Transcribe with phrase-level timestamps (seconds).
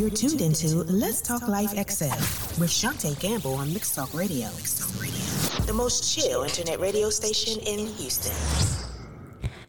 [0.00, 2.04] You're tuned into Let's Talk Life XL
[2.58, 4.48] with Shantae Gamble on Mix Talk Radio.
[4.48, 8.32] Talk Radio, the most chill internet radio station in Houston.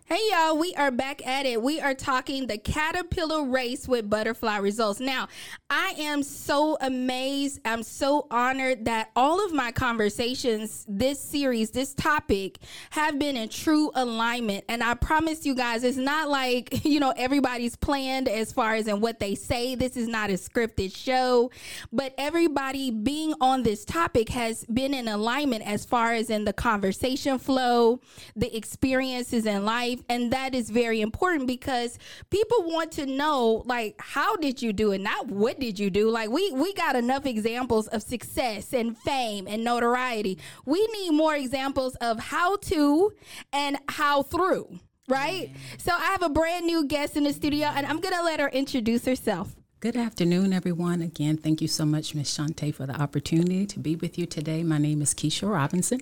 [0.05, 1.61] Hey y'all, we are back at it.
[1.61, 5.01] We are talking the caterpillar race with butterfly results.
[5.01, 5.27] Now,
[5.73, 7.61] I am so amazed.
[7.63, 12.57] I'm so honored that all of my conversations, this series, this topic,
[12.89, 14.65] have been in true alignment.
[14.67, 18.89] And I promise you guys, it's not like, you know, everybody's planned as far as
[18.89, 19.75] in what they say.
[19.75, 21.51] This is not a scripted show,
[21.93, 26.51] but everybody being on this topic has been in alignment as far as in the
[26.51, 28.01] conversation flow,
[28.35, 31.97] the experiences in life and that is very important because
[32.29, 36.09] people want to know like how did you do it not what did you do
[36.09, 41.35] like we we got enough examples of success and fame and notoriety we need more
[41.35, 43.13] examples of how to
[43.53, 47.85] and how through right so i have a brand new guest in the studio and
[47.85, 51.01] i'm gonna let her introduce herself Good afternoon, everyone.
[51.01, 52.27] Again, thank you so much, Ms.
[52.27, 54.61] Shantae, for the opportunity to be with you today.
[54.61, 56.01] My name is Keisha Robinson.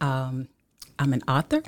[0.00, 0.48] Um,
[0.98, 1.62] I'm an author.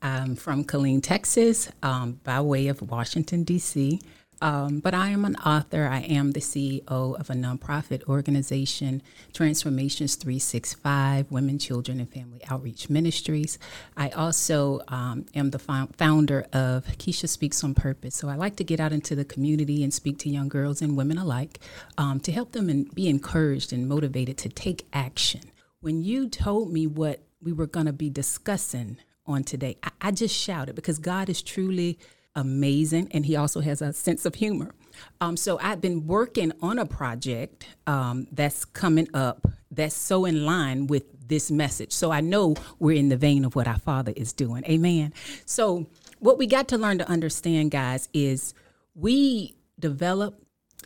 [0.00, 4.00] I'm from Killeen, Texas, um, by way of Washington, D.C.
[4.42, 5.86] Um, but I am an author.
[5.86, 9.00] I am the CEO of a nonprofit organization,
[9.32, 13.56] Transformations 365 Women, Children, and Family Outreach Ministries.
[13.96, 18.16] I also um, am the founder of Keisha Speaks on Purpose.
[18.16, 20.96] So I like to get out into the community and speak to young girls and
[20.96, 21.60] women alike
[21.96, 25.42] um, to help them and be encouraged and motivated to take action.
[25.80, 29.76] When you told me what we were going to be discussing on today.
[29.82, 31.98] I, I just shouted because God is truly
[32.34, 34.74] amazing and he also has a sense of humor.
[35.20, 40.44] Um, so I've been working on a project um, that's coming up that's so in
[40.44, 41.92] line with this message.
[41.92, 44.64] So I know we're in the vein of what our Father is doing.
[44.66, 45.14] Amen.
[45.46, 45.86] So
[46.18, 48.54] what we got to learn to understand, guys, is
[48.94, 50.42] we develop,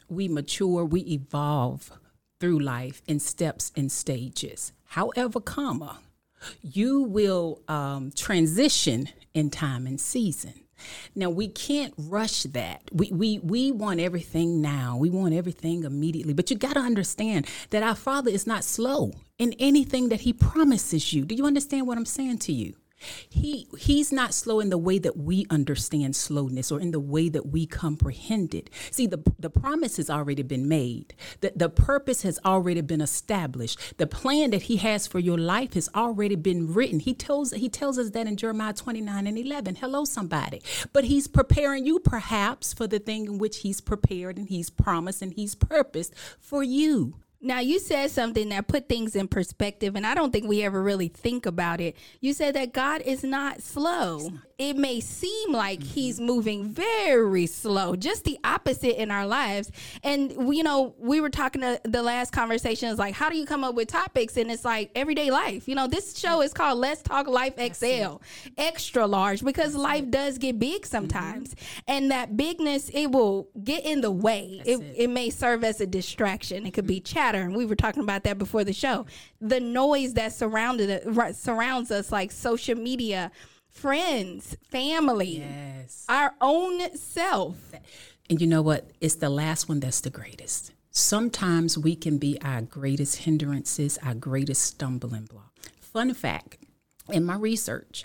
[0.09, 1.91] we mature, we evolve
[2.39, 4.73] through life in steps and stages.
[4.85, 5.99] However, comma,
[6.63, 10.55] you will um, transition in time and season.
[11.15, 12.83] Now we can't rush that.
[12.93, 14.97] We we we want everything now.
[14.97, 16.35] We want everything immediately.
[16.35, 20.33] But you got to understand that our Father is not slow in anything that he
[20.33, 21.25] promises you.
[21.25, 22.75] Do you understand what I'm saying to you?
[23.29, 27.29] He he's not slow in the way that we understand slowness or in the way
[27.29, 28.71] that we comprehend it.
[28.91, 31.15] See, the the promise has already been made.
[31.41, 33.99] The, the purpose has already been established.
[33.99, 37.01] The plan that he has for your life has already been written.
[37.01, 39.77] He tells he tells us that in Jeremiah 29 and 11.
[39.77, 40.63] Hello, somebody.
[40.93, 45.23] But he's preparing you perhaps for the thing in which he's prepared and he's promised
[45.23, 47.15] and he's purposed for you.
[47.41, 50.83] Now, you said something that put things in perspective, and I don't think we ever
[50.83, 51.97] really think about it.
[52.21, 55.89] You said that God is not slow it may seem like mm-hmm.
[55.89, 59.71] he's moving very slow, just the opposite in our lives.
[60.03, 63.45] And you know, we were talking to the last conversation is like, how do you
[63.45, 64.37] come up with topics?
[64.39, 65.69] And it's like everyday life.
[65.69, 68.17] You know, this show is called Let's Talk Life XL,
[68.57, 70.91] extra large, because life does get big mm-hmm.
[70.91, 71.81] sometimes, mm-hmm.
[71.89, 74.63] and that bigness it will get in the way.
[74.65, 76.67] It, it, it may serve as a distraction.
[76.67, 76.95] It could mm-hmm.
[76.95, 79.05] be chatter, and we were talking about that before the show.
[79.41, 81.03] The noise that surrounded
[81.37, 83.31] surrounds us, like social media
[83.77, 86.07] friends, family, yes.
[86.09, 87.57] our own self.
[88.29, 88.91] And you know what?
[89.01, 90.73] It's the last one that's the greatest.
[90.91, 95.53] Sometimes we can be our greatest hindrances, our greatest stumbling block.
[95.79, 96.57] Fun fact
[97.11, 98.05] in my research,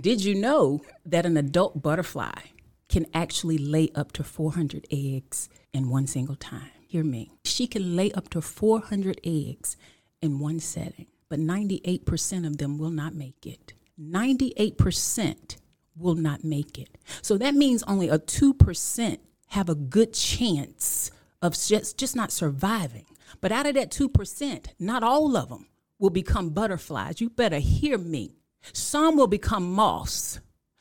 [0.00, 2.40] did you know that an adult butterfly
[2.88, 6.70] can actually lay up to 400 eggs in one single time?
[6.88, 7.30] Hear me.
[7.44, 9.76] She can lay up to 400 eggs
[10.22, 13.74] in one setting, but 98% of them will not make it.
[14.00, 15.56] 98%
[15.96, 16.98] will not make it.
[17.22, 19.18] So that means only a 2%
[19.48, 21.10] have a good chance
[21.40, 23.06] of just, just not surviving.
[23.40, 25.66] But out of that 2%, not all of them
[25.98, 27.20] will become butterflies.
[27.20, 28.36] You better hear me.
[28.72, 30.40] Some will become moths,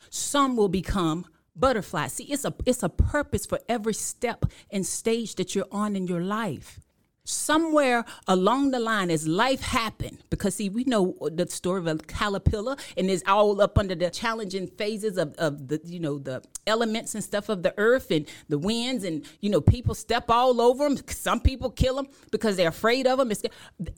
[0.10, 1.26] some will become
[1.56, 2.14] butterflies.
[2.14, 6.08] See, it's a, it's a purpose for every step and stage that you're on in
[6.08, 6.80] your life
[7.26, 10.20] somewhere along the line as life happened.
[10.30, 14.10] Because see we know the story of a caterpillar and it's all up under the
[14.10, 18.28] challenging phases of, of the you know the elements and stuff of the earth and
[18.50, 22.58] the winds and you know people step all over them some people kill them because
[22.58, 23.44] they're afraid of them it's,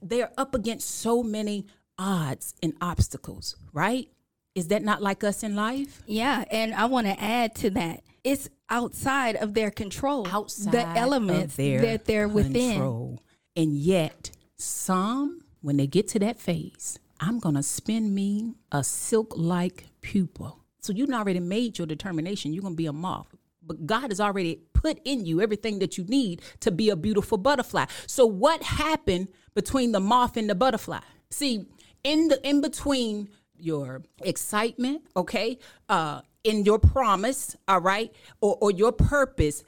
[0.01, 1.65] they're up against so many
[1.97, 4.09] odds and obstacles right?
[4.53, 6.03] Is that not like us in life?
[6.05, 10.27] Yeah and i want to add to that it's outside of their control.
[10.27, 12.43] Outside the elements their that they're control.
[12.43, 13.19] within.
[13.55, 18.83] And yet, some, when they get to that phase, I'm going to spin me a
[18.83, 20.53] silk like pupa.
[20.81, 22.53] So you've already made your determination.
[22.53, 23.33] You're going to be a moth.
[23.65, 26.95] But God has already put put in you everything that you need to be a
[26.95, 27.85] beautiful butterfly.
[28.05, 30.99] So what happened between the moth and the butterfly?
[31.31, 31.65] See,
[32.03, 35.57] in the in between your excitement, okay,
[35.89, 39.63] uh, in your promise, all right, or, or your purpose,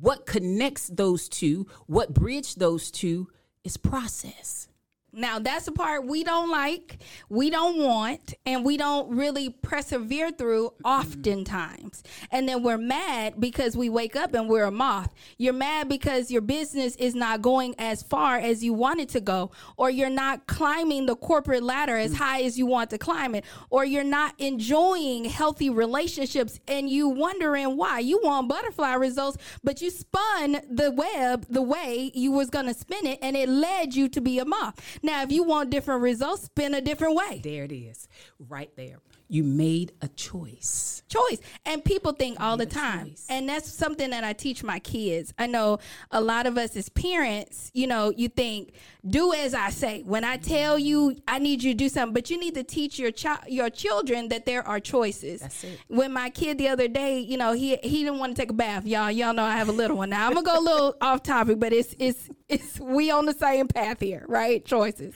[0.00, 3.28] what connects those two, what bridge those two
[3.62, 4.66] is process.
[5.14, 6.98] Now that's the part we don't like,
[7.28, 12.02] we don't want, and we don't really persevere through oftentimes.
[12.30, 15.12] And then we're mad because we wake up and we're a moth.
[15.36, 19.20] You're mad because your business is not going as far as you want it to
[19.20, 23.34] go, or you're not climbing the corporate ladder as high as you want to climb
[23.34, 27.98] it, or you're not enjoying healthy relationships and you wondering why.
[27.98, 33.06] You want butterfly results, but you spun the web the way you was gonna spin
[33.06, 34.80] it and it led you to be a moth.
[35.02, 37.40] Now, if you want different results, spin a different way.
[37.42, 38.08] There it is,
[38.38, 38.98] right there.
[39.32, 41.02] You made a choice.
[41.08, 41.38] Choice.
[41.64, 43.12] And people think all the time.
[43.12, 43.26] Choice.
[43.30, 45.32] And that's something that I teach my kids.
[45.38, 45.78] I know
[46.10, 48.74] a lot of us as parents, you know, you think,
[49.08, 50.02] do as I say.
[50.02, 52.98] When I tell you I need you to do something, but you need to teach
[52.98, 55.40] your child your children that there are choices.
[55.40, 55.80] That's it.
[55.88, 58.52] When my kid the other day, you know, he he didn't want to take a
[58.54, 58.84] bath.
[58.84, 60.26] Y'all, y'all know I have a little one now.
[60.26, 63.66] I'm gonna go a little off topic, but it's it's it's we on the same
[63.66, 64.62] path here, right?
[64.62, 65.14] Choices.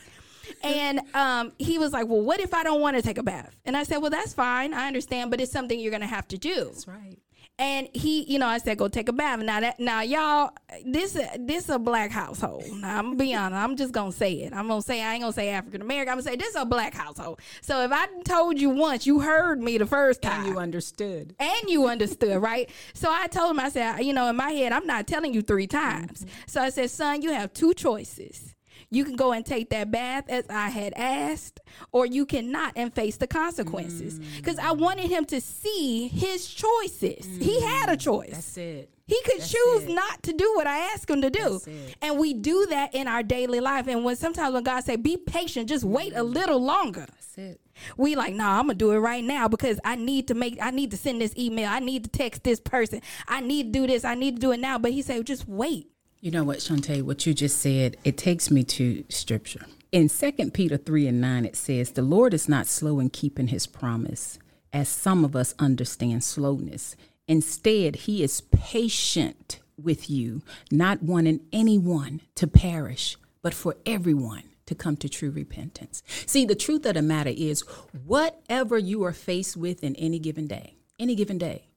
[0.62, 3.56] And um, he was like, Well, what if I don't want to take a bath?
[3.64, 4.74] And I said, Well, that's fine.
[4.74, 6.66] I understand, but it's something you're going to have to do.
[6.66, 7.18] That's right.
[7.58, 9.40] And he, you know, I said, go take a bath.
[9.40, 10.50] Now that, now y'all,
[10.84, 12.64] this, this a black household.
[12.70, 13.56] Now I'm gonna be honest.
[13.56, 14.52] I'm just gonna say it.
[14.52, 16.10] I'm gonna say I ain't gonna say African American.
[16.10, 17.40] I'm gonna say this is a black household.
[17.62, 20.44] So if I told you once, you heard me the first time.
[20.44, 21.34] And you understood.
[21.38, 22.68] And you understood, right?
[22.92, 25.40] So I told him, I said, you know, in my head, I'm not telling you
[25.40, 26.20] three times.
[26.24, 26.30] Mm-hmm.
[26.46, 28.54] So I said, son, you have two choices
[28.90, 31.60] you can go and take that bath as I had asked,
[31.92, 34.18] or you cannot and face the consequences.
[34.36, 34.64] Because mm.
[34.64, 37.26] I wanted him to see his choices.
[37.26, 37.42] Mm.
[37.42, 38.30] He had a choice.
[38.32, 38.90] That's it.
[39.06, 39.90] He could That's choose it.
[39.90, 41.60] not to do what I asked him to do.
[42.02, 43.86] And we do that in our daily life.
[43.86, 47.06] And when sometimes when God say, be patient, just wait a little longer.
[47.08, 47.60] That's it.
[47.96, 50.70] We like, nah, I'm gonna do it right now because I need to make I
[50.70, 51.68] need to send this email.
[51.68, 53.00] I need to text this person.
[53.28, 54.04] I need to do this.
[54.04, 54.78] I need to do it now.
[54.78, 55.88] But he said, just wait.
[56.26, 59.64] You know what, Shantae, what you just said, it takes me to scripture.
[59.92, 63.46] In 2 Peter 3 and 9, it says, The Lord is not slow in keeping
[63.46, 64.40] his promise,
[64.72, 66.96] as some of us understand slowness.
[67.28, 74.74] Instead, he is patient with you, not wanting anyone to perish, but for everyone to
[74.74, 76.02] come to true repentance.
[76.26, 77.60] See, the truth of the matter is,
[78.04, 81.68] whatever you are faced with in any given day, any given day,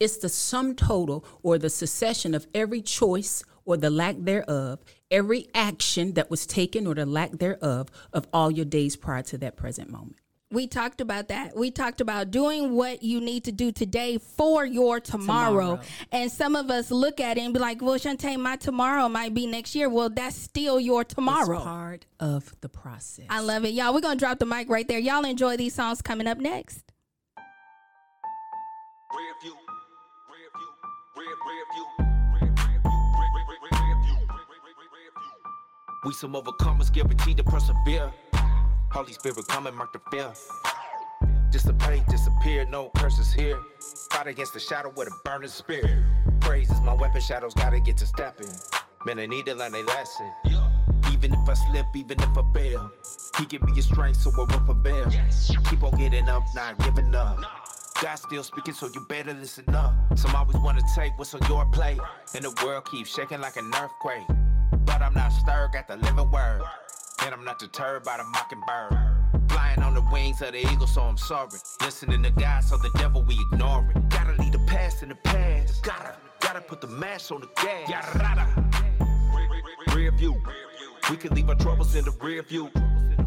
[0.00, 4.78] it's the sum total or the succession of every choice or the lack thereof,
[5.10, 9.36] every action that was taken or the lack thereof of all your days prior to
[9.36, 10.16] that present moment.
[10.50, 11.54] We talked about that.
[11.54, 15.58] We talked about doing what you need to do today for your tomorrow.
[15.58, 15.80] tomorrow.
[16.10, 19.34] And some of us look at it and be like, well, Shantae, my tomorrow might
[19.34, 19.90] be next year.
[19.90, 21.56] Well, that's still your tomorrow.
[21.56, 23.26] It's part of the process.
[23.28, 23.74] I love it.
[23.74, 24.98] Y'all, we're going to drop the mic right there.
[24.98, 26.82] Y'all enjoy these songs coming up next.
[36.04, 38.12] We some overcomers, guaranteed to persevere.
[38.92, 40.32] Holy Spirit come and mark the fear.
[41.50, 43.58] Dissipate, disappear, no curses here.
[44.12, 45.90] Fight against the shadow with a burning spirit.
[46.40, 48.46] Praise is my weapon, shadows gotta get to stepping.
[49.06, 50.30] Man, I need to learn a lesson.
[51.12, 52.92] Even if I slip, even if I fail,
[53.36, 55.10] He give me a strength so I won't prevail.
[55.68, 57.40] Keep on getting up, not giving up.
[58.00, 59.94] God still speaking, so you better listen up.
[60.16, 61.98] Some always wanna take what's on your plate,
[62.36, 64.22] and the world keeps shaking like an earthquake.
[64.88, 66.62] But I'm not stirred, got the living word.
[67.22, 68.96] And I'm not deterred by the mockingbird.
[69.50, 71.50] Flying on the wings of the eagle, so I'm sorry.
[71.82, 74.08] Listening to God, so the devil we ignore it.
[74.08, 75.82] Gotta leave the past in the past.
[75.82, 77.90] Gotta, gotta put the mash on the gas.
[77.90, 79.94] Yada, rada.
[79.94, 80.40] Rear view.
[81.10, 82.70] We can leave our troubles in the rear view.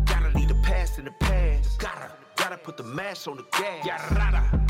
[0.06, 1.80] Gotta leave the past in the past.
[1.80, 3.86] Gotta, gotta put the mash on the gas.
[3.86, 4.66] Yada.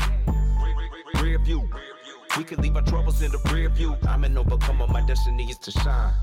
[1.22, 1.66] Rear view.
[2.36, 3.94] We can leave our troubles in the rear view.
[4.08, 6.14] I'm an overcomer, my destiny is to shine.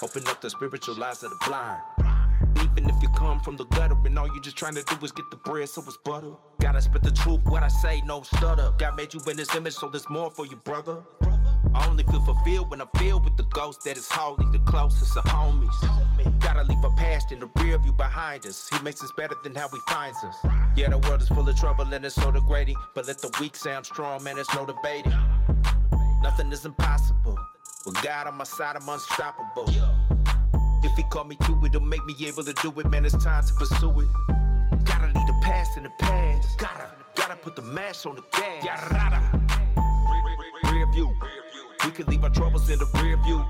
[0.00, 1.80] Open up the spiritual eyes of the blind.
[2.62, 5.10] Even if you come from the gutter and all you just trying to do is
[5.10, 6.32] get the bread, so it's butter.
[6.60, 8.72] Gotta spit the truth, what I say, no stutter.
[8.78, 11.02] God made you in his image, so there's more for you, brother.
[11.74, 15.16] I only feel fulfilled when I feel with the ghost that is holy, the closest
[15.16, 16.40] of homies.
[16.40, 18.68] Gotta leave a past in the rear view behind us.
[18.72, 20.36] He makes us better than how he finds us.
[20.76, 22.76] Yeah, the world is full of trouble and it's so degrading.
[22.94, 25.12] But let the weak sound strong, man, it's no debating.
[26.22, 27.38] Nothing is impossible.
[27.84, 29.68] With God on my side, I'm unstoppable.
[30.82, 33.04] If he call me to it, it'll make me able to do it, man.
[33.04, 34.08] It's time to pursue it.
[34.84, 36.58] Gotta leave the past in the past.
[36.58, 38.64] Gotta, gotta put the mash on the gas.
[38.64, 39.22] Yada,
[40.72, 41.14] Rear view.
[41.84, 43.44] We can leave our troubles in the rear view.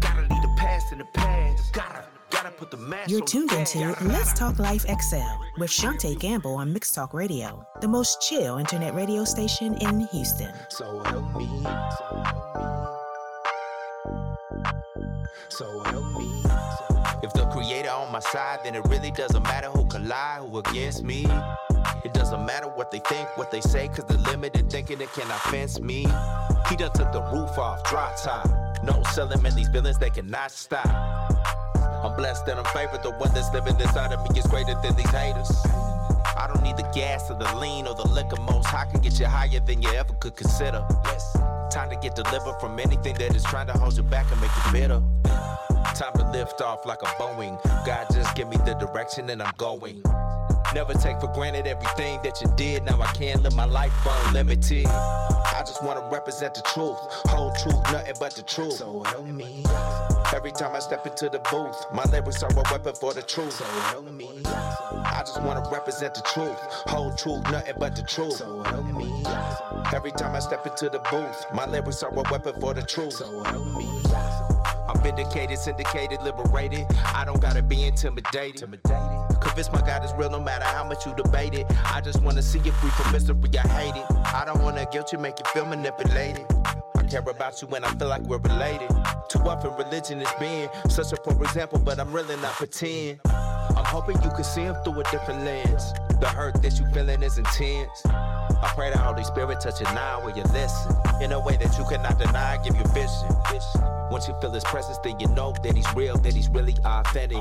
[0.00, 1.72] Gotta leave the past in the past.
[1.72, 2.04] Gotta,
[2.42, 3.96] gotta put the mask You're tuned into.
[4.02, 5.16] Let's Talk Life XL
[5.58, 10.52] with Shantae Gamble on Mix Talk Radio, the most chill internet radio station in Houston.
[10.68, 11.48] So help me.
[15.48, 16.42] So help me.
[17.24, 21.02] If the creator on my side, then it really doesn't matter who collide, who against
[21.02, 21.26] me.
[22.04, 25.40] It doesn't matter what they think, what they say, cause the limited thinking it cannot
[25.40, 26.06] fence me.
[26.68, 28.48] He done took the roof off, dry top.
[28.84, 30.86] No selling man, these villains they cannot stop.
[32.02, 33.02] I'm blessed and I'm favored.
[33.02, 35.50] The one that's living inside of me is greater than these haters.
[36.38, 38.40] I don't need the gas or the lean or the liquor.
[38.42, 40.86] Most high can get you higher than you ever could consider.
[41.04, 41.36] Yes.
[41.72, 44.50] Time to get delivered from anything that is trying to hold you back and make
[44.64, 45.02] you bitter.
[45.94, 47.60] Time to lift off like a Boeing.
[47.84, 50.02] God just give me the direction and I'm going.
[50.74, 52.84] Never take for granted everything that you did.
[52.84, 54.86] Now I can't live my life unlimited.
[54.86, 56.98] I just wanna represent the truth.
[57.28, 58.74] Whole truth, nothing but the truth.
[58.74, 59.64] So help me.
[60.34, 63.54] Every time I step into the booth, my lyrics are a weapon for the truth.
[63.54, 64.28] So help me.
[64.44, 66.58] I just wanna represent the truth.
[66.86, 68.34] Whole truth, nothing but the truth.
[68.34, 69.24] So help me.
[69.94, 73.14] Every time I step into the booth, my lyrics are a weapon for the truth.
[73.14, 73.88] So help me.
[74.88, 76.86] I'm vindicated, syndicated, liberated.
[77.14, 78.60] I don't gotta be intimidated.
[79.40, 81.66] Convinced my God is real no matter how much you debate it.
[81.86, 84.06] I just wanna see you free from misery, I hate it.
[84.34, 86.44] I don't wanna guilt you, make you feel manipulated.
[87.10, 88.88] Care about you when I feel like we're related.
[89.30, 93.18] Too often religion is being such a poor example, but I'm really not pretend.
[93.24, 95.94] I'm hoping you can see him through a different lens.
[96.20, 98.04] The hurt that you feeling is intense.
[98.04, 100.96] I pray the Holy Spirit touch it now where you listen.
[101.22, 103.28] In a way that you cannot deny, give you vision.
[104.10, 107.38] Once you feel his presence, then you know that he's real, that he's really authentic.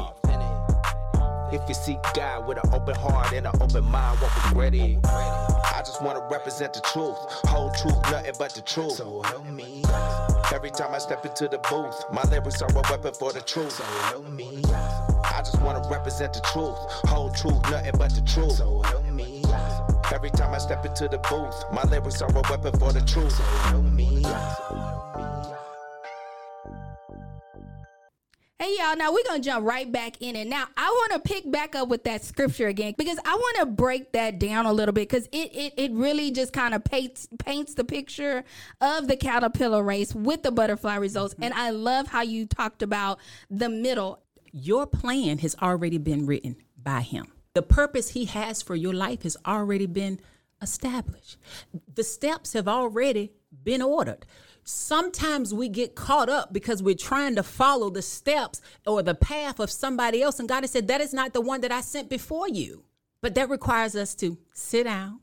[1.52, 5.00] If you seek God with an open heart and an open mind, what regret it?
[5.06, 7.16] I just wanna represent the truth,
[7.48, 8.94] whole truth, nothing but the truth.
[8.94, 9.84] So help me.
[10.54, 13.72] Every time I step into the booth, my lyrics are a weapon for the truth.
[13.72, 14.62] So help me.
[14.68, 16.78] I just wanna represent the truth,
[17.10, 18.54] whole truth, nothing but the truth.
[18.54, 19.44] So help me.
[20.14, 23.32] Every time I step into the booth, my lyrics are a weapon for the truth.
[23.32, 24.24] So help me.
[28.60, 30.48] Hey y'all, now we're gonna jump right back in it.
[30.48, 33.66] Now I want to pick back up with that scripture again because I want to
[33.68, 37.28] break that down a little bit because it, it it really just kind of paints
[37.38, 38.44] paints the picture
[38.82, 41.36] of the caterpillar race with the butterfly results.
[41.40, 44.24] And I love how you talked about the middle.
[44.52, 47.28] Your plan has already been written by him.
[47.54, 50.20] The purpose he has for your life has already been
[50.64, 51.38] established.
[51.94, 53.34] The steps have already
[53.64, 54.26] been ordered.
[54.70, 59.62] Sometimes we get caught up because we're trying to follow the steps or the path
[59.62, 60.42] of somebody else.
[60.42, 62.84] And God has said, That is not the one that I sent before you.
[63.22, 65.22] But that requires us to sit down.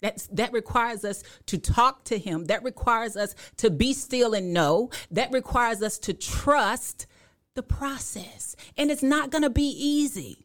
[0.00, 2.44] That's, that requires us to talk to Him.
[2.44, 4.90] That requires us to be still and know.
[5.10, 7.08] That requires us to trust
[7.56, 8.54] the process.
[8.76, 10.43] And it's not going to be easy.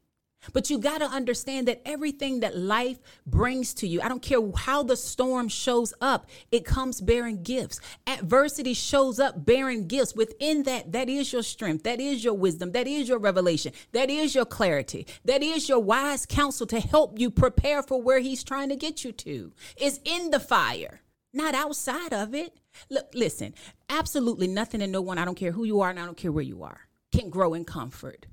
[0.54, 4.40] But you got to understand that everything that life brings to you, I don't care
[4.56, 7.80] how the storm shows up, it comes bearing gifts.
[8.08, 10.16] Adversity shows up bearing gifts.
[10.16, 14.10] Within that, that is your strength, that is your wisdom, that is your revelation, that
[14.10, 18.44] is your clarity, that is your wise counsel to help you prepare for where He's
[18.44, 19.52] trying to get you to.
[19.76, 21.02] It's in the fire,
[21.34, 22.58] not outside of it.
[22.90, 23.54] Look, listen,
[23.90, 26.32] absolutely nothing and no one, I don't care who you are and I don't care
[26.32, 28.26] where you are, can grow in comfort.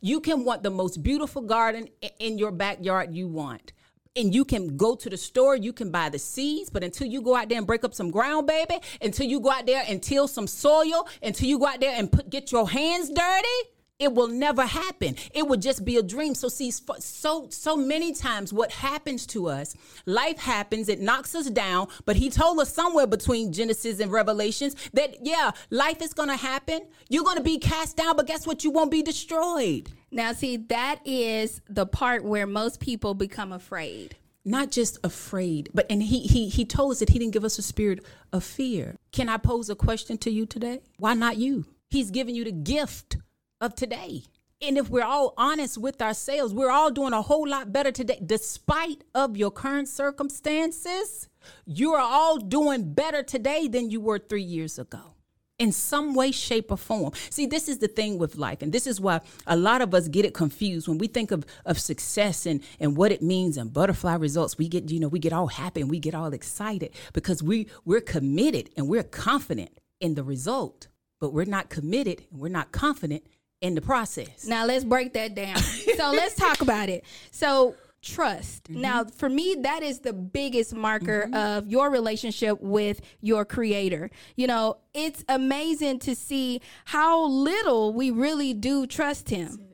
[0.00, 3.72] You can want the most beautiful garden in your backyard you want.
[4.16, 7.22] And you can go to the store, you can buy the seeds, but until you
[7.22, 10.02] go out there and break up some ground, baby, until you go out there and
[10.02, 13.70] till some soil, until you go out there and put, get your hands dirty,
[14.00, 15.14] it will never happen.
[15.32, 16.34] It would just be a dream.
[16.34, 19.76] So see, so so many times what happens to us,
[20.06, 24.74] life happens, it knocks us down, but he told us somewhere between Genesis and Revelations
[24.94, 26.80] that yeah, life is going to happen.
[27.08, 28.64] You're going to be cast down, but guess what?
[28.64, 29.90] You won't be destroyed.
[30.10, 34.16] Now, see, that is the part where most people become afraid.
[34.44, 37.58] Not just afraid, but and he he he told us that he didn't give us
[37.58, 38.02] a spirit
[38.32, 38.96] of fear.
[39.12, 40.80] Can I pose a question to you today?
[40.96, 41.66] Why not you?
[41.90, 43.18] He's giving you the gift
[43.60, 44.24] of today.
[44.62, 48.20] And if we're all honest with ourselves, we're all doing a whole lot better today
[48.24, 51.28] despite of your current circumstances.
[51.64, 55.14] You are all doing better today than you were 3 years ago.
[55.58, 57.12] In some way shape or form.
[57.28, 60.08] See, this is the thing with life and this is why a lot of us
[60.08, 63.70] get it confused when we think of of success and and what it means and
[63.70, 64.56] butterfly results.
[64.56, 67.66] We get, you know, we get all happy and we get all excited because we
[67.84, 70.88] we're committed and we're confident in the result,
[71.20, 73.24] but we're not committed and we're not confident
[73.60, 74.46] in the process.
[74.46, 75.58] Now let's break that down.
[75.96, 77.04] so let's talk about it.
[77.30, 78.64] So trust.
[78.64, 78.80] Mm-hmm.
[78.80, 81.34] Now, for me, that is the biggest marker mm-hmm.
[81.34, 84.10] of your relationship with your creator.
[84.36, 89.69] You know, it's amazing to see how little we really do trust him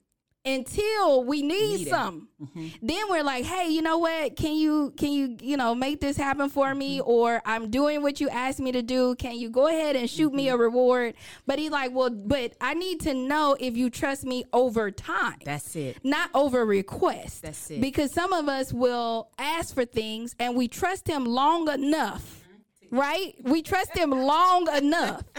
[0.46, 2.28] until we need, Need some.
[2.40, 2.66] Mm-hmm.
[2.80, 4.36] Then we're like, "Hey, you know what?
[4.36, 7.10] Can you can you, you know, make this happen for me mm-hmm.
[7.10, 9.16] or I'm doing what you asked me to do.
[9.16, 10.62] Can you go ahead and shoot me a mm-hmm.
[10.62, 11.14] reward?"
[11.46, 15.38] But he's like, "Well, but I need to know if you trust me over time."
[15.44, 15.98] That's it.
[16.04, 17.42] not over request.
[17.42, 17.80] That's it.
[17.80, 22.44] Because some of us will ask for things and we trust him long enough,
[22.90, 23.34] right?
[23.42, 25.24] We trust him long enough.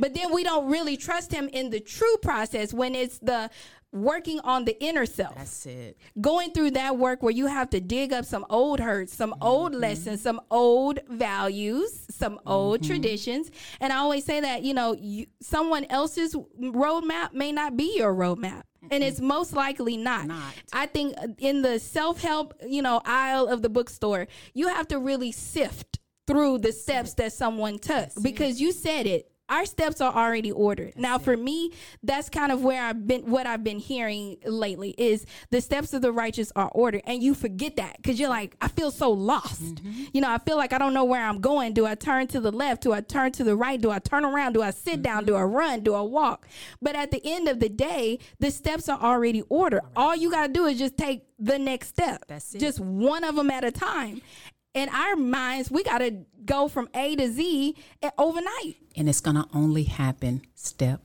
[0.00, 3.50] But then we don't really trust him in the true process when it's the
[3.92, 5.98] working on the inner self That's it.
[6.20, 9.72] going through that work where you have to dig up some old hurts, some old
[9.72, 9.82] mm-hmm.
[9.82, 12.88] lessons, some old values, some old mm-hmm.
[12.88, 13.50] traditions.
[13.80, 18.14] And I always say that, you know, you, someone else's roadmap may not be your
[18.14, 18.62] roadmap.
[18.90, 20.26] And it's most likely not.
[20.26, 20.54] Not.
[20.72, 24.98] I think in the self help, you know, aisle of the bookstore, you have to
[24.98, 30.14] really sift through the steps that someone took because you said it our steps are
[30.14, 30.94] already ordered.
[30.96, 31.70] now for me,
[32.02, 36.00] that's kind of where I've been what I've been hearing lately is the steps of
[36.00, 37.02] the righteous are ordered.
[37.04, 39.62] And you forget that cuz you're like I feel so lost.
[39.62, 40.04] Mm-hmm.
[40.14, 41.74] You know, I feel like I don't know where I'm going.
[41.74, 42.82] Do I turn to the left?
[42.82, 43.80] Do I turn to the right?
[43.80, 44.54] Do I turn around?
[44.54, 45.18] Do I sit down?
[45.18, 45.26] Mm-hmm.
[45.26, 45.80] Do I run?
[45.80, 46.48] Do I walk?
[46.80, 49.82] But at the end of the day, the steps are already ordered.
[49.94, 52.24] All you got to do is just take the next step.
[52.26, 52.60] That's it.
[52.60, 54.22] Just one of them at a time.
[54.74, 58.76] In our minds, we got to go from A to Z eh, overnight.
[58.96, 61.00] And it's going to only happen step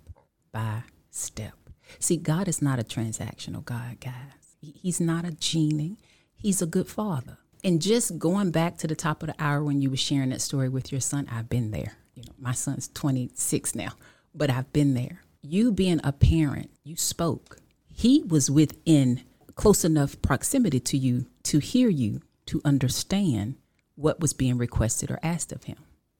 [0.52, 1.54] by step.
[2.00, 4.14] See, God is not a transactional God, guys.
[4.62, 5.98] He's not a genie.
[6.36, 7.38] He's a good father.
[7.64, 10.42] And just going back to the top of the hour when you were sharing that
[10.42, 11.94] story with your son, I've been there.
[12.14, 13.90] You know, my son's 26 now,
[14.34, 15.22] but I've been there.
[15.42, 17.60] You being a parent, you spoke.
[17.88, 19.24] He was within
[19.56, 23.56] close enough proximity to you to hear you, to understand
[23.98, 25.78] what was being requested or asked of him,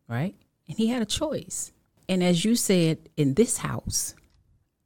[0.10, 0.36] right?
[0.68, 1.72] And he had a choice.
[2.10, 4.16] And as you said, in this house,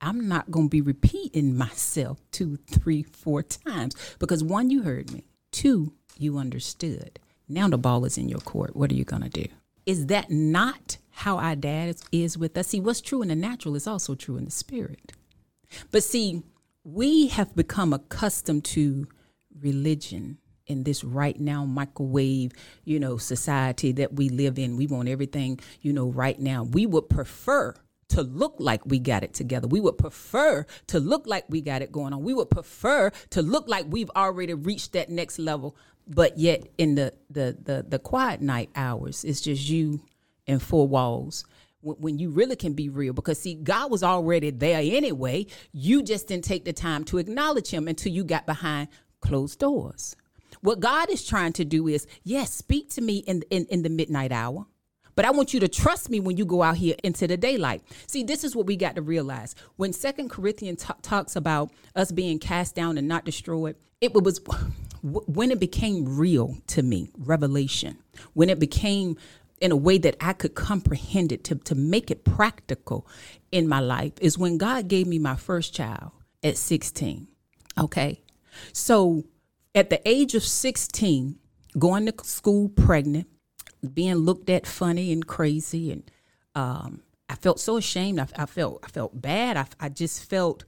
[0.01, 5.11] I'm not going to be repeating myself two, three, four times because one, you heard
[5.11, 5.25] me.
[5.51, 7.19] Two, you understood.
[7.47, 8.75] Now the ball is in your court.
[8.75, 9.47] What are you going to do?
[9.85, 12.67] Is that not how our dad is, with us?
[12.67, 15.13] See, what's true in the natural is also true in the spirit.
[15.91, 16.43] But see,
[16.83, 19.07] we have become accustomed to
[19.59, 20.39] religion
[20.71, 22.51] in this right now microwave,
[22.85, 24.77] you know, society that we live in.
[24.77, 26.63] We want everything, you know, right now.
[26.63, 27.75] We would prefer
[28.09, 29.67] to look like we got it together.
[29.67, 32.23] We would prefer to look like we got it going on.
[32.23, 35.75] We would prefer to look like we've already reached that next level.
[36.07, 40.01] But yet in the the the, the quiet night hours, it's just you
[40.47, 41.45] and four walls
[41.83, 46.27] when, you really can be real because see god was already there anyway you just
[46.27, 48.87] didn't take the time to acknowledge him until you got behind
[49.19, 50.15] closed doors
[50.61, 53.89] what god is trying to do is yes speak to me in, in, in the
[53.89, 54.65] midnight hour
[55.15, 57.83] but I want you to trust me when you go out here into the daylight.
[58.07, 59.55] See, this is what we got to realize.
[59.75, 64.39] When Second Corinthians ta- talks about us being cast down and not destroyed, it was
[65.01, 67.97] when it became real to me, revelation,
[68.33, 69.17] when it became
[69.59, 73.07] in a way that I could comprehend it to, to make it practical
[73.51, 76.11] in my life is when God gave me my first child
[76.43, 77.27] at 16.
[77.79, 78.23] Okay.
[78.73, 79.23] So
[79.73, 81.37] at the age of 16,
[81.77, 83.27] going to school pregnant,
[83.93, 86.11] being looked at funny and crazy and
[86.55, 88.19] um, I felt so ashamed.
[88.19, 89.55] I, I felt I felt bad.
[89.55, 90.65] I, I just felt,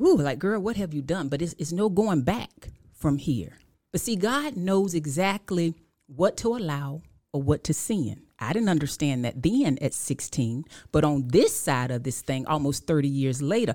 [0.00, 1.28] ooh, like girl, what have you done?
[1.28, 3.58] But it's, it's no going back from here.
[3.92, 5.74] But see, God knows exactly
[6.06, 7.02] what to allow
[7.32, 8.22] or what to sin.
[8.38, 12.86] I didn't understand that then at 16, but on this side of this thing, almost
[12.88, 13.74] 30 years later,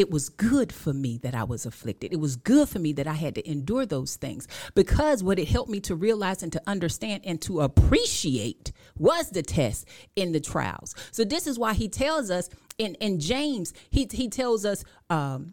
[0.00, 2.10] it was good for me that I was afflicted.
[2.10, 5.46] It was good for me that I had to endure those things because what it
[5.46, 9.86] helped me to realize and to understand and to appreciate was the test
[10.16, 10.94] in the trials.
[11.12, 15.52] So this is why he tells us in, in James, he, he tells us, um,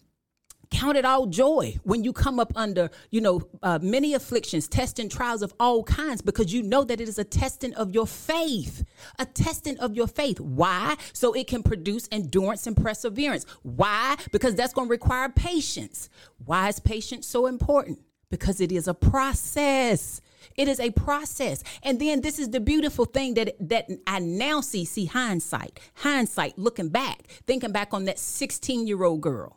[0.71, 5.09] count it all joy when you come up under you know uh, many afflictions testing
[5.09, 8.83] trials of all kinds because you know that it is a testing of your faith
[9.19, 10.39] a testing of your faith.
[10.39, 10.95] Why?
[11.13, 13.45] So it can produce endurance and perseverance.
[13.63, 14.15] Why?
[14.31, 16.09] Because that's going to require patience.
[16.45, 17.99] Why is patience so important?
[18.29, 20.21] Because it is a process.
[20.55, 21.63] It is a process.
[21.83, 26.57] And then this is the beautiful thing that that i now see see hindsight hindsight
[26.57, 29.56] looking back thinking back on that 16 year old girl.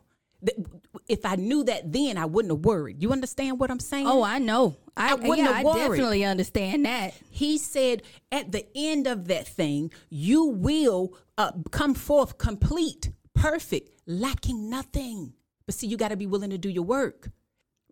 [1.07, 3.01] if I knew that then, I wouldn't have worried.
[3.01, 4.07] You understand what I'm saying?
[4.07, 4.77] Oh, I know.
[4.95, 7.13] I, I wouldn't yeah, have I definitely understand that.
[7.29, 13.89] He said, at the end of that thing, you will uh, come forth complete, perfect,
[14.05, 15.33] lacking nothing.
[15.65, 17.29] But see, you got to be willing to do your work.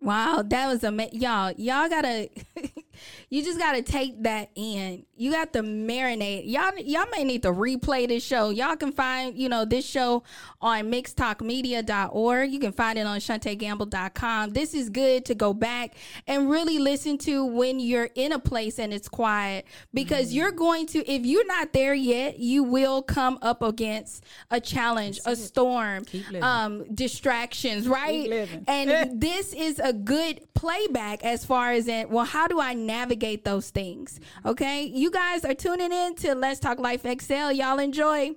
[0.00, 1.20] Wow, that was amazing.
[1.20, 2.30] Y'all, y'all gotta,
[3.28, 5.04] you just gotta take that in.
[5.16, 6.44] You got to marinate.
[6.46, 8.48] Y'all, y'all may need to replay this show.
[8.48, 10.22] Y'all can find, you know, this show
[10.62, 12.50] on mixtalkmedia.org.
[12.50, 14.50] You can find it on shantaegamble.com.
[14.50, 15.94] This is good to go back
[16.26, 20.36] and really listen to when you're in a place and it's quiet because mm.
[20.36, 25.20] you're going to, if you're not there yet, you will come up against a challenge,
[25.26, 26.04] a storm,
[26.40, 28.48] um, distractions, right?
[28.66, 33.44] And this is a good playback as far as in, well, how do I navigate
[33.44, 34.18] those things?
[34.44, 34.82] Okay.
[34.82, 37.52] You guys are tuning in to Let's Talk Life XL.
[37.52, 38.32] Y'all enjoy.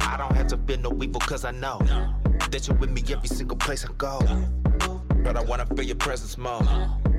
[0.00, 1.78] I don't have to no evil cause I know
[2.50, 4.20] that you're with me every single place I go.
[5.24, 6.62] But I wanna feel your presence more.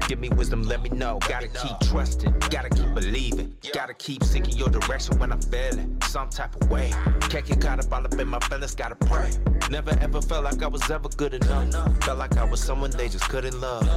[0.08, 1.20] Give me wisdom, let me know.
[1.28, 3.54] Gotta keep trusting, gotta keep believing.
[3.74, 6.91] Gotta keep seeking your direction when I'm feeling some type of way.
[7.30, 9.32] Can't get caught up all up in my feelings, gotta pray.
[9.69, 12.04] Never ever felt like I was ever good enough.
[12.04, 13.88] Felt like I was someone they just couldn't love.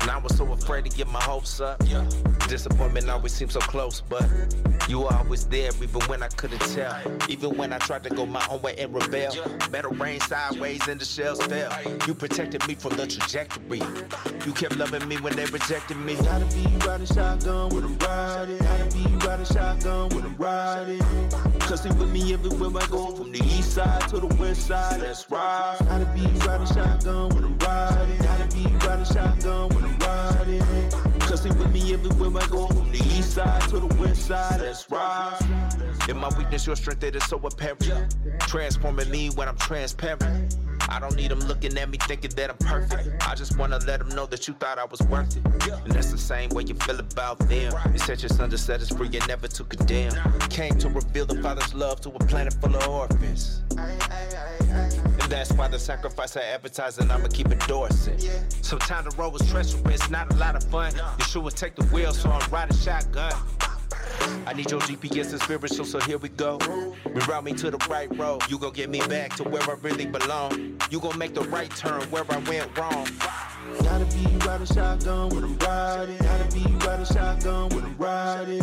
[0.00, 1.78] And I was so afraid to get my hopes up.
[2.48, 4.26] Disappointment always seemed so close, but
[4.88, 6.96] you were always there even when I couldn't tell.
[7.28, 9.34] Even when I tried to go my own way and rebel.
[9.70, 11.70] Better rain sideways and the shells fell.
[12.06, 13.82] You protected me from the trajectory.
[14.46, 16.14] You kept loving me when they rejected me.
[16.14, 18.58] Gotta be riding shotgun when I'm riding.
[18.58, 21.57] Gotta be riding shotgun when I'm riding.
[21.68, 23.14] Cussing with me everywhere I go.
[23.14, 25.02] From the east side to the west side.
[25.02, 25.76] That's right.
[25.80, 28.18] Gotta be riding shotgun when I'm riding.
[28.22, 30.62] Gotta be riding shotgun when I'm riding.
[31.20, 32.68] Cussing with me everywhere I go.
[32.68, 35.38] From the east side to the west side, that's right.
[36.08, 38.16] In my weakness, your strength, it is so apparent.
[38.40, 40.56] Transforming me when I'm transparent.
[40.88, 43.26] I don't need them looking at me thinking that I'm perfect.
[43.26, 45.44] I just wanna let them know that you thought I was worth it.
[45.84, 47.72] And that's the same way you feel about them.
[47.92, 50.12] You said your son to set us free and never to condemn.
[50.50, 53.62] Came to reveal the Father's love to a planet full of orphans.
[53.78, 58.18] And that's why the sacrifice I advertise and I'ma keep endorsing.
[58.62, 60.92] Sometimes the road was treacherous, not a lot of fun.
[61.18, 63.32] You sure Yeshua take the wheel, so I'm riding shotgun.
[64.46, 66.58] I need your GPS and spiritual, so here we go.
[66.58, 68.42] Reroute me to the right road.
[68.48, 70.80] You gon' get me back to where I really belong.
[70.90, 73.06] You gon' make the right turn where I went wrong.
[73.82, 76.16] Gotta be riding shotgun when I'm riding.
[76.18, 78.62] Gotta be riding shotgun when I'm riding.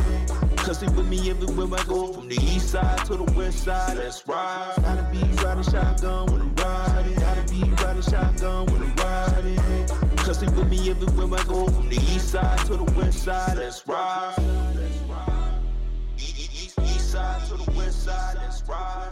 [0.58, 2.14] Cause they with me everywhere I go.
[2.14, 4.74] From the east side to the west side, that's right.
[4.82, 7.16] Gotta be riding shotgun when I'm riding.
[7.20, 9.88] Gotta be riding shotgun when I'm riding.
[10.18, 11.68] Cause they with me everywhere I go.
[11.68, 14.65] From the east side to the west side, that's right.
[17.16, 19.12] East side to the west side, that's right.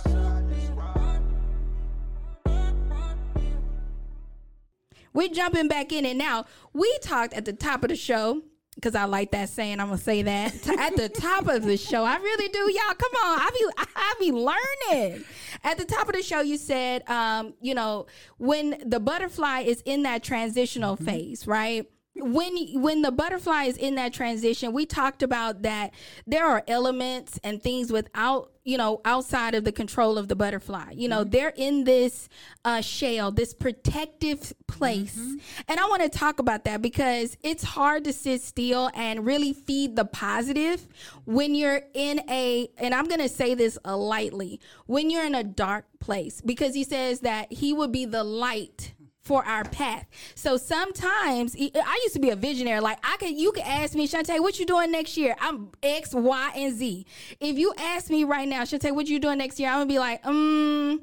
[5.13, 6.45] We're jumping back in and now.
[6.73, 8.41] We talked at the top of the show
[8.75, 9.79] because I like that saying.
[9.79, 12.03] I'm gonna say that at the top of the show.
[12.03, 12.95] I really do, y'all.
[12.95, 15.23] Come on, I be I be learning.
[15.63, 19.81] At the top of the show, you said, um, you know, when the butterfly is
[19.85, 21.05] in that transitional mm-hmm.
[21.05, 21.87] phase, right?
[22.15, 25.91] When when the butterfly is in that transition we talked about that
[26.27, 30.91] there are elements and things without you know outside of the control of the butterfly
[30.91, 31.31] you know mm-hmm.
[31.31, 32.29] they're in this
[32.65, 35.35] uh, shell this protective place mm-hmm.
[35.67, 39.51] and i want to talk about that because it's hard to sit still and really
[39.51, 40.87] feed the positive
[41.25, 45.35] when you're in a and i'm going to say this uh, lightly when you're in
[45.35, 50.05] a dark place because he says that he would be the light for our path.
[50.35, 52.81] So sometimes I used to be a visionary.
[52.81, 55.35] Like I could, you could ask me, Shantae, what you doing next year?
[55.39, 57.05] I'm X, Y, and Z.
[57.39, 59.69] If you ask me right now, Shantae, what you doing next year?
[59.69, 61.01] I'm gonna be like, um,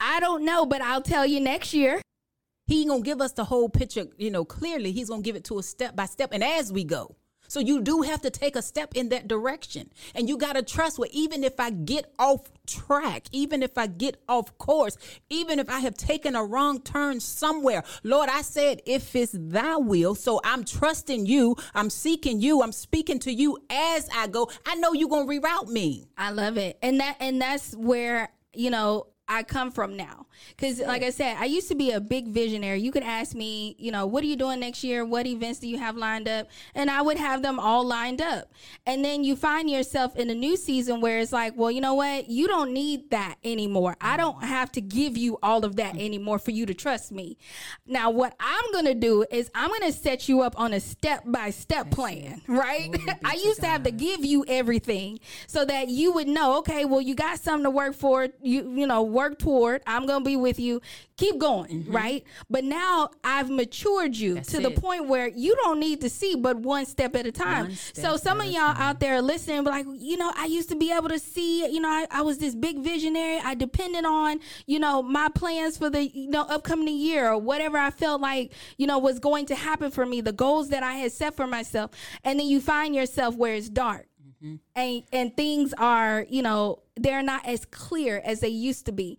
[0.00, 2.00] I don't know, but I'll tell you next year.
[2.66, 4.92] He gonna give us the whole picture, you know, clearly.
[4.92, 7.16] He's gonna give it to us step by step, and as we go.
[7.48, 9.90] So you do have to take a step in that direction.
[10.14, 13.86] And you got to trust what even if I get off track, even if I
[13.86, 14.96] get off course,
[15.30, 19.76] even if I have taken a wrong turn somewhere, Lord, I said, if it's thy
[19.76, 20.14] will.
[20.14, 21.56] So I'm trusting you.
[21.74, 22.62] I'm seeking you.
[22.62, 24.50] I'm speaking to you as I go.
[24.66, 26.08] I know you're going to reroute me.
[26.16, 26.78] I love it.
[26.82, 30.26] And that, and that's where, you know, I come from now.
[30.56, 32.80] Because, like I said, I used to be a big visionary.
[32.80, 35.04] You could ask me, you know, what are you doing next year?
[35.04, 36.48] What events do you have lined up?
[36.74, 38.52] And I would have them all lined up.
[38.86, 41.94] And then you find yourself in a new season where it's like, well, you know
[41.94, 42.30] what?
[42.30, 43.96] You don't need that anymore.
[44.00, 47.36] I don't have to give you all of that anymore for you to trust me.
[47.86, 50.80] Now, what I'm going to do is I'm going to set you up on a
[50.80, 52.94] step by step plan, right?
[53.24, 57.00] I used to have to give you everything so that you would know, okay, well,
[57.00, 58.28] you got something to work for.
[58.42, 59.82] You, you know, work toward.
[59.86, 60.80] I'm gonna be with you.
[61.16, 62.22] Keep going, right?
[62.48, 64.36] But now I've matured you Mm-hmm.
[64.36, 67.32] That's to the point where you don't need to see but one step at a
[67.32, 67.74] time.
[67.92, 68.76] So some of y'all time.
[68.76, 71.88] out there listening, like, you know, I used to be able to see, you know,
[71.88, 73.40] I, I was this big visionary.
[73.42, 77.78] I depended on, you know, my plans for the, you know, upcoming year or whatever
[77.78, 80.94] I felt like, you know, was going to happen for me, the goals that I
[80.94, 81.90] had set for myself.
[82.24, 84.06] And then you find yourself where it's dark.
[84.42, 84.56] Mm-hmm.
[84.76, 89.18] And, and things are, you know, they're not as clear as they used to be.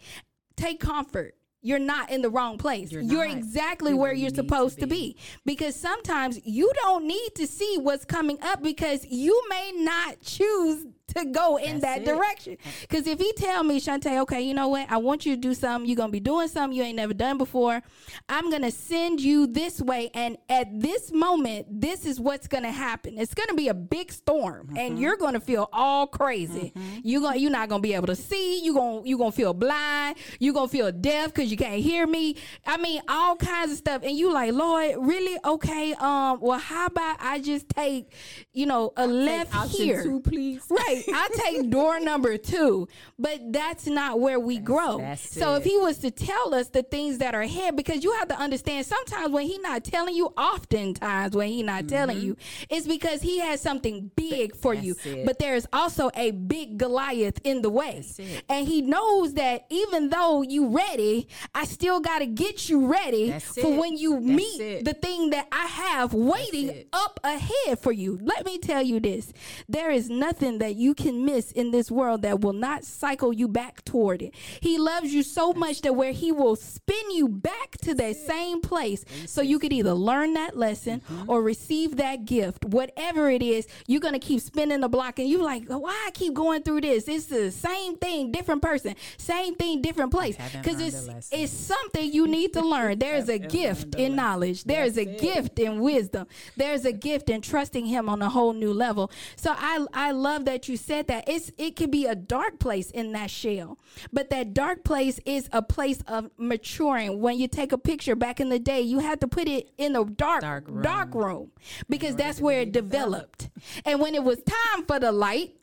[0.56, 1.36] Take comfort.
[1.62, 2.90] You're not in the wrong place.
[2.92, 5.14] You're, You're exactly where where you you're to supposed to be.
[5.14, 10.22] be because sometimes you don't need to see what's coming up because you may not
[10.22, 12.06] choose to go in That's that it.
[12.16, 12.58] direction.
[12.82, 14.90] Because if he tell me, Shantae, okay, you know what?
[14.92, 15.88] I want you to do something.
[15.90, 17.82] You're gonna be doing something you ain't never done before.
[18.28, 23.18] I'm gonna send you this way, and at this moment, this is what's gonna happen.
[23.18, 24.78] It's gonna be a big storm, Mm-hmm.
[24.78, 26.74] and you're gonna feel all crazy.
[27.04, 28.64] You gonna you're not gonna be able to see.
[28.64, 30.18] You gonna you gonna feel blind.
[30.40, 32.36] You're gonna feel deaf because you can't hear me.
[32.66, 34.02] I mean, all kinds of stuff.
[34.04, 35.38] And you like, Lord, really?
[35.46, 35.94] Okay.
[36.00, 36.40] Um.
[36.42, 38.12] Well, how about I just take,
[38.54, 40.62] you know, a left here, two, please.
[40.70, 40.99] Right.
[41.08, 44.98] I take door number two, but that's not where we grow.
[45.00, 48.14] that's so if he was to tell us the things that are ahead, because you
[48.14, 52.38] have to understand sometimes when he not telling you, oftentimes when he not telling you,
[52.70, 54.96] it's because he has something big for you.
[54.96, 55.20] Mm-hmm.
[55.20, 55.26] It.
[55.26, 58.04] But there is also a big Goliath in the way.
[58.50, 63.46] And he knows that even though you ready, I still gotta get you ready That's
[63.46, 63.80] for it.
[63.80, 64.86] when you That's meet it.
[64.86, 68.20] the thing that I have waiting up ahead for you.
[68.22, 69.34] Let me tell you this
[69.68, 73.48] there is nothing that you can miss in this world that will not cycle you
[73.48, 74.34] back toward it.
[74.62, 78.62] He loves you so much that where he will spin you back to that same
[78.62, 81.30] place so you could either learn that lesson Mm-hmm.
[81.30, 82.66] or receive that gift.
[82.66, 86.12] Whatever it is, you're going to keep spinning the block and you're like, why I
[86.12, 87.08] keep going through this?
[87.08, 90.36] It's the same thing, different person, same thing, different place.
[90.54, 93.00] Because it's, it's something you need to learn.
[93.10, 94.64] There's a gift in knowledge.
[94.66, 96.28] There's a gift in wisdom.
[96.58, 99.12] There's a gift in trusting him on a whole new level.
[99.36, 101.28] So I I love that you said that.
[101.28, 103.78] It's it could be a dark place in that shell.
[104.12, 107.20] But that dark place is a place of maturing.
[107.22, 109.96] When you take a picture back in the day, you had to put it in
[109.96, 110.82] a dark Dark room.
[110.82, 111.52] dark room
[111.88, 113.50] because that's where it developed.
[113.86, 115.56] And when it was time for the light,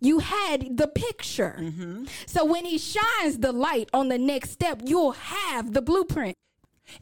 [0.00, 1.56] you had the picture.
[1.60, 2.04] Mm-hmm.
[2.26, 6.36] So when he shines the light on the next step, you'll have the blueprint.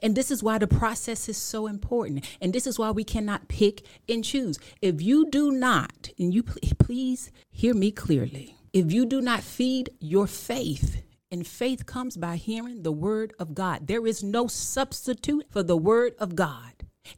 [0.03, 2.25] And this is why the process is so important.
[2.41, 4.59] And this is why we cannot pick and choose.
[4.81, 9.43] If you do not, and you pl- please hear me clearly, if you do not
[9.43, 14.49] feed your faith, and faith comes by hearing the word of God, there is no
[14.49, 16.73] substitute for the word of God.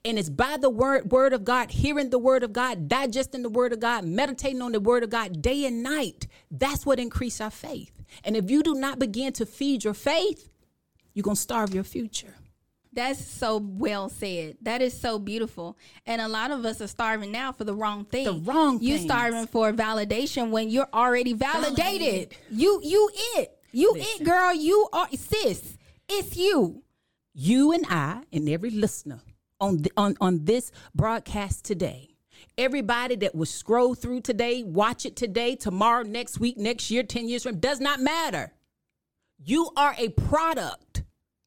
[0.04, 3.48] And it's by the word word of God, hearing the word of God, digesting the
[3.48, 6.26] word of God, meditating on the word of God day and night.
[6.50, 7.92] That's what increase our faith.
[8.24, 10.48] And if you do not begin to feed your faith,
[11.14, 12.34] you're going to starve your future.
[12.94, 14.58] That's so well said.
[14.62, 15.78] That is so beautiful.
[16.04, 18.24] And a lot of us are starving now for the wrong thing.
[18.24, 19.06] The wrong You things.
[19.10, 21.76] starving for validation when you're already validated.
[21.76, 22.36] Validated.
[22.50, 23.58] You you it.
[23.72, 24.52] You it girl.
[24.54, 25.78] You are sis.
[26.08, 26.82] It's you.
[27.32, 29.20] you and I and every listener
[29.58, 32.10] on the, on on this broadcast today.
[32.58, 37.26] Everybody that will scroll through today, watch it today, tomorrow, next week, next year, 10
[37.28, 38.52] years from does not matter.
[39.38, 41.04] You are a product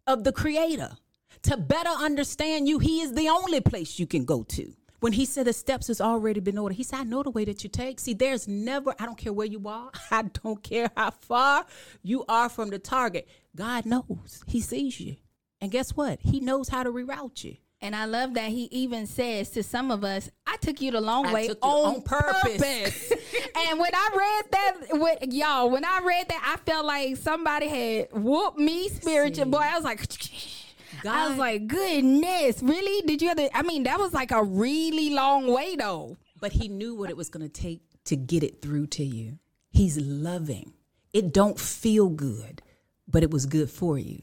[0.08, 0.98] of the creator.
[1.46, 4.74] To better understand you, he is the only place you can go to.
[5.00, 7.46] When he said the steps has already been ordered, he said, I know the way
[7.46, 8.00] that you take.
[8.00, 11.68] See, there's never, I don't care where you are, I don't care how far
[12.02, 13.28] you are from the target.
[13.56, 14.44] God knows.
[14.48, 15.18] He sees you.
[15.62, 16.20] And guess what?
[16.22, 17.58] He knows how to reroute you.
[17.80, 21.02] And I love that he even says to some of us, I took you the
[21.02, 23.12] long I way on, on purpose." purpose.
[23.70, 27.68] and when I read that with y'all, when I read that, I felt like somebody
[27.68, 29.46] had whooped me spiritual.
[29.46, 29.52] See.
[29.52, 30.02] Boy, I was like,
[31.08, 33.06] I was like, goodness, really?
[33.06, 33.56] Did you have to?
[33.58, 36.18] I mean, that was like a really long way though.
[36.40, 39.40] But he knew what it was going to take to get it through to you.
[39.72, 40.74] He's loving.
[41.14, 42.62] It don't feel good,
[43.08, 44.22] but it was good for you.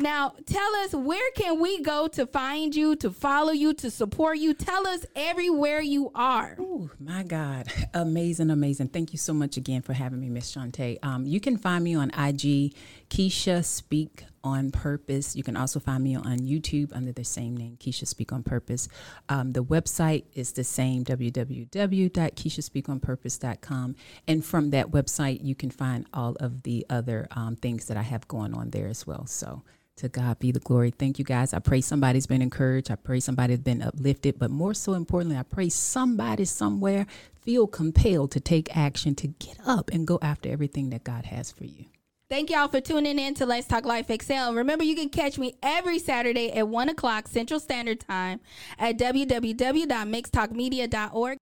[0.00, 4.38] Now, tell us where can we go to find you, to follow you, to support
[4.38, 4.54] you?
[4.54, 6.56] Tell us everywhere you are.
[6.58, 7.66] Oh, my God.
[7.92, 8.88] Amazing, amazing.
[8.88, 10.96] Thank you so much again for having me, Miss Shantae.
[11.02, 12.74] Um, you can find me on IG,
[13.10, 15.36] Keisha Speak on Purpose.
[15.36, 18.88] You can also find me on YouTube under the same name, Keisha Speak on Purpose.
[19.28, 23.96] Um, the website is the same, www.keishaspeakonpurpose.com.
[24.28, 28.02] And from that website, you can find all of the other um, things that I
[28.02, 29.26] have going on there as well.
[29.26, 29.62] So,
[29.96, 30.92] to God be the glory.
[30.92, 31.52] Thank you guys.
[31.52, 32.90] I pray somebody's been encouraged.
[32.90, 34.38] I pray somebody's been uplifted.
[34.38, 37.06] But more so importantly, I pray somebody somewhere
[37.42, 41.52] feel compelled to take action to get up and go after everything that God has
[41.52, 41.84] for you.
[42.30, 44.52] Thank y'all for tuning in to Let's Talk Life XL.
[44.52, 48.38] Remember, you can catch me every Saturday at 1 o'clock Central Standard Time
[48.78, 51.40] at www.mixtalkmedia.org.